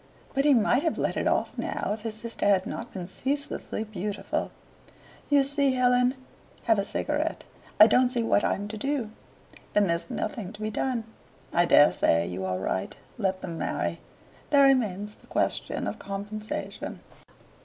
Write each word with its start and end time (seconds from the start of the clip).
But 0.33 0.45
he 0.45 0.55
might 0.55 0.81
have 0.81 0.97
let 0.97 1.15
it 1.15 1.27
off 1.27 1.55
now 1.59 1.91
if 1.93 2.01
his 2.01 2.15
sister 2.15 2.47
had 2.47 2.65
not 2.65 2.91
been 2.91 3.07
ceaselessly 3.07 3.83
beautiful. 3.83 4.49
"You 5.29 5.43
see, 5.43 5.73
Helen 5.73 6.15
have 6.63 6.79
a 6.79 6.85
cigarette 6.85 7.43
I 7.79 7.85
don't 7.85 8.09
see 8.09 8.23
what 8.23 8.43
I'm 8.43 8.67
to 8.69 8.77
do." 8.77 9.11
"Then 9.73 9.85
there's 9.85 10.09
nothing 10.09 10.53
to 10.53 10.61
be 10.61 10.71
done. 10.71 11.03
I 11.53 11.65
dare 11.65 11.91
say 11.91 12.25
you 12.25 12.45
are 12.45 12.57
right. 12.57 12.95
Let 13.19 13.41
them 13.43 13.59
marry. 13.59 13.99
There 14.49 14.63
remains 14.65 15.13
the 15.13 15.27
question 15.27 15.85
of 15.87 15.99
compensation. 15.99 17.01